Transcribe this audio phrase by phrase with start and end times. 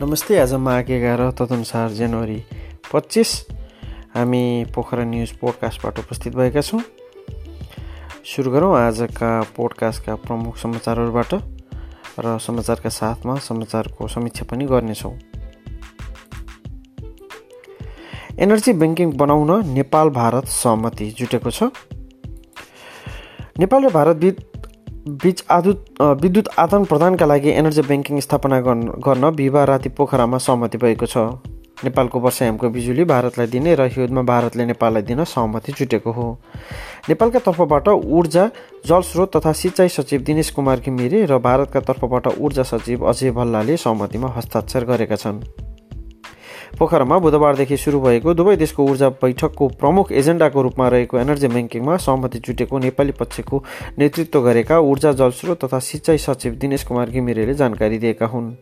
[0.00, 2.38] नमस्ते आज माघ एघार तदनुसार जनवरी
[2.92, 3.30] पच्चिस।
[4.14, 6.80] हामी पोखरा न्युज पोडकास्टबाट उपस्थित भएका छौँ।
[8.24, 11.34] सुरु गरौँ आजका पोडकास्टका प्रमुख समाचारहरूबाट
[12.18, 15.12] र समाचारका साथमा समाचारको समीक्षा पनि गर्नेछौँ।
[18.40, 21.68] एनर्जी ब्याङ्किङ बनाउन नेपाल भारत सहमति जुटेको छ।
[23.60, 24.16] नेपाल र भारत
[25.08, 25.72] बिच आधु
[26.20, 31.16] विद्युत आदान प्रदानका लागि एनर्जी ब्याङ्किङ स्थापना गर्न बिहिबार राति पोखरामा सहमति भएको छ।
[31.84, 36.26] नेपालको वर्षायामको बिजुली भारतलाई दिने र हिउँदमा भारतले नेपाललाई दिन सहमति जुटेको हो।
[37.08, 38.44] नेपालका तर्फबाट ऊर्जा
[38.86, 44.28] जलस्रोत तथा सिँचाइ सचिव दिनेश कुमार घिमिरे र भारतका तर्फबाट ऊर्जा सचिव अजय भल्लाले सहमतिमा
[44.36, 45.40] हस्ताक्षर गरेका छन्।
[46.78, 52.38] पोखरामा बुधबारदेखि सुरु भएको दुवै देशको ऊर्जा बैठकको प्रमुख एजेन्डाको रूपमा रहेको एनर्जी ब्याङ्किङमा सहमति
[52.38, 53.62] जुटेको नेपाली पक्षको
[53.98, 58.52] नेतृत्व गरेका ऊर्जा जलस्रोत तथा सिँचाइ सचिव दिनेश कुमार घिमिरेले जानकारी दिएका हुन्।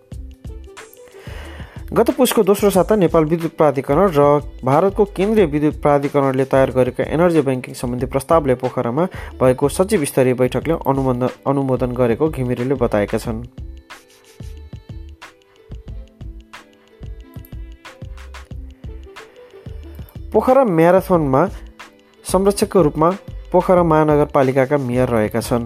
[1.93, 4.25] गत पुसको दोस्रो साता नेपाल विद्युत प्राधिकरण र
[4.65, 9.05] भारतको केन्द्रीय विद्युत प्राधिकरणले तयार गरेका एनर्जी ब्याङ्किङ सम्बन्धी प्रस्तावले पोखरामा
[9.41, 13.68] भएको सचिव स्तरीय बैठकले अनुमोदन अनुमोदन गरेको घिमिरेले बताएका छन्।
[20.39, 21.41] पोखरा म्याराथनमा
[22.25, 23.09] संरक्षकको रूपमा
[23.53, 25.65] पोखरा महानगरपालिकाका मेयर रहेका छन्।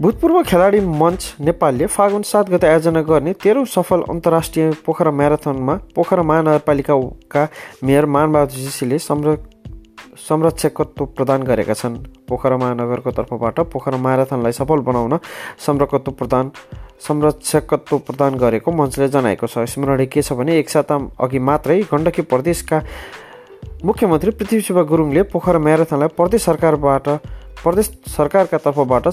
[0.00, 6.22] भूतपूर्व खेलाडी मञ्च नेपालले फागुन सात गते आयोजना गर्ने तेह्रौँ सफल अन्तर्राष्ट्रिय पोखरा म्याराथनमा पोखरा
[6.22, 7.42] महानगरपालिकाका
[7.82, 9.36] मेयर मानबहादुर जीसीले संर
[10.28, 11.96] संरक्षकत्व प्रदान गरेका छन्।
[12.28, 15.18] पोखरा महानगरको तर्फबाट पोखरा म्याराथनलाई सफल बनाउन
[15.66, 16.52] संरक्षकत्व प्रदान
[17.00, 22.22] संरक्षकत्व प्रदान गरेको मञ्चले जनाएको छ। स्मरणीय के छ भने एक साता अघि मात्रै गण्डकी
[22.26, 22.78] प्रदेशका
[23.84, 27.06] मुख्यमन्त्री पृथ्वी शिव गुरुङले पोखरा म्याराथनलाई प्रदेश सरकारबाट
[27.62, 29.04] प्रदेश सरकारका तर्फबाट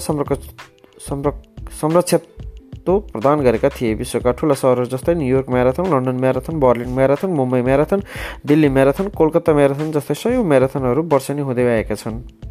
[1.80, 7.62] संरक्षत्व प्रदान गरेका थिए। विश्वका ठुला सहरहरू जस्तै New York marathon London marathon Berlin marathon Mumbai
[7.62, 8.00] marathon
[8.46, 12.45] Delhi marathon Kolkata marathon जस्तै सयौँ म्याराथनहरू वर्षेनी हुँदै आएका छन्।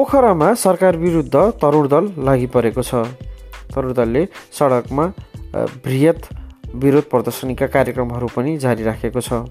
[0.00, 3.04] पोखरामा सरकार विरुद्ध तरुण दल लागि परेको छ।
[3.68, 4.22] तरुण दलले
[4.58, 5.04] सडकमा
[5.84, 6.20] बृहत
[6.74, 9.44] विरोध प्रदर्शनीका कार्यक्रमहरू पनि जारी राखेको छ।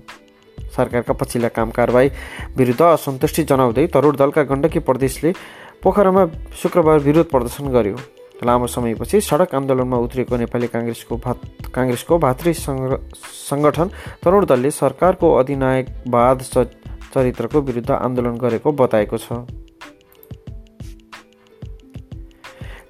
[0.74, 2.10] सरकारका पछिल्ला काम कारवाही
[2.58, 5.34] विरुद्ध असन्तुष्टि जनाउँदै तरुण दलका गण्डकी प्रदेशले
[5.86, 6.26] पोखरामा
[6.58, 7.96] शुक्रबार विरोध प्रदर्शन गर्यो।
[8.42, 11.38] लामो समयपछि सडक आन्दोलनमा उत्रिएको नेपाली काङ्ग्रेसको भात
[11.78, 13.88] काङ्ग्रेसको भातृ सङ्गठन
[14.26, 16.38] तरुण दलले सरकारको अधिनायकवाद
[17.14, 19.46] चरित्रको विरुद्ध आन्दोलन गरेको बताएको छ।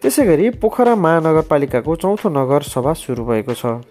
[0.01, 3.83] त्यसै गरी पोखरा महानगरपालिकाको चौथो नगर सभा सुरु भएको छ।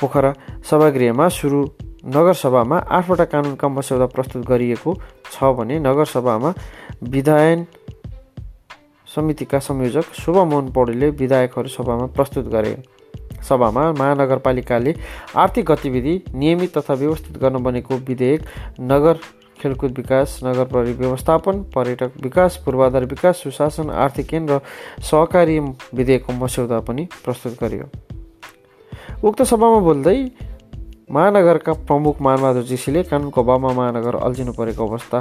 [0.00, 0.30] पोखरा
[0.70, 1.60] सभागृहमा सुरु
[2.06, 4.94] नगरसभामा आठवटा कानुनका मस्यौदा प्रस्तुत गरिएको
[5.32, 6.50] छ भने नगरसभामा
[7.14, 7.64] विधायन
[9.08, 12.76] समितिका संयोजक शुभमोहन पौडेलले विधायकहरू सभामा प्रस्तुत गरे।
[13.48, 14.94] सभामा महानगरपालिकाले
[15.36, 18.40] आर्थिक गतिविधि नियमित तथा व्यवस्थित गर्न बनेको विधेयक
[18.92, 19.16] नगर
[19.60, 20.64] खेलकुद विकास नगर
[20.94, 24.60] व्यवस्थापन पर्यटक विकास पूर्वाधार विकास सुशासन आर्थिक केन्द्र
[25.02, 27.86] सहकारी विधेयकको मस्यौदा पनि प्रस्तुत गरियो।
[29.24, 30.18] उक्त सभामा बोल्दै
[31.10, 35.18] महानगरका प्रमुख मानबहादुर जीसीले कानुनको अभावमा महानगर अल्झिनु परेको अवस्था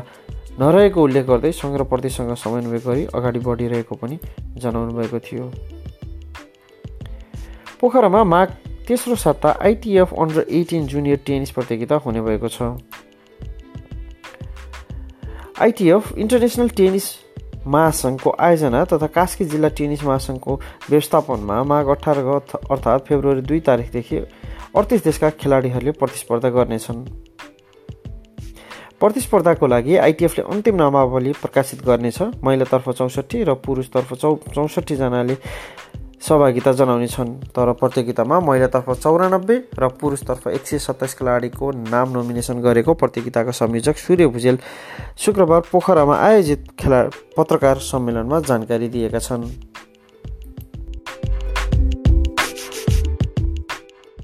[0.59, 4.19] नरहेको उल्लेख गर्दै सङ्घ र प्रतिसँग समन्वय गरी अगाडि बढिरहेको पनि
[4.57, 5.45] जनाउनु भएको थियो।
[7.79, 8.47] पोखरामा माघ
[8.87, 12.59] तेस्रो साता ITF under eighteen junior tennis प्रतियोगिता हुने भएको छ।
[15.61, 17.03] आइटिएफ इन्टरनेसनल टेनिस
[17.67, 20.55] महासङ्घको आयोजना तथा कास्की जिल्ला टेनिस महासङ्घको
[20.89, 24.17] व्यवस्थापनमा माघ अठार अर्थात् फेब्रुअरी दुई तारिकदेखि
[24.75, 26.99] अडतिस देशका खेलाडीहरूले प्रतिस्पर्धा गर्नेछन्।
[28.99, 35.35] प्रतिस्पर्धाको लागि आइटिएफले अन्तिम नामावली प्रकाशित गर्नेछ। महिलातर्फ चौसठी र पुरुषतर्फ चौ चौसठीजनाले
[36.21, 42.61] सहभागिता जनाउने छन्। तर प्रतियोगितामा महिलातर्फ चौरानब्बे र पुरुषतर्फ एक सय सत्ताइस खेलाडीको नाम नोमिनेसन
[42.61, 44.57] गरेको प्रतियोगिताका संयोजक सूर्य भुजेल
[45.17, 47.01] शुक्रबार पोखरामा आयोजित खेला
[47.37, 49.66] पत्रकार सम्मेलनमा जानकारी दिएका छन्।